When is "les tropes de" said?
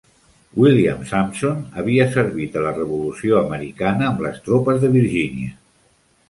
4.29-4.91